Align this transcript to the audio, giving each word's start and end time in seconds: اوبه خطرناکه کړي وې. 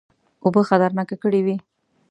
اوبه 0.43 0.61
خطرناکه 0.69 1.15
کړي 1.23 1.41
وې. 1.45 1.55